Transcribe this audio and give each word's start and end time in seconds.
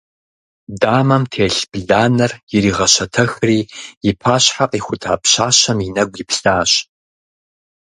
Дамэм 0.81 1.23
телъ 1.33 1.61
бланэр 1.71 2.31
иригъэщэтэхри, 2.55 3.59
и 4.09 4.11
пащхьэ 4.21 4.65
къихута 4.71 5.13
пщащэм 5.21 5.77
и 5.85 5.89
нэгум 5.95 6.19
иплъащ. 6.21 6.71